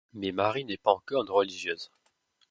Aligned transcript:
Mais 0.15 0.31
Marie 0.31 0.65
n'est 0.65 0.77
pas 0.79 0.89
encore 0.93 1.21
une 1.21 1.29
religieuse. 1.29 1.91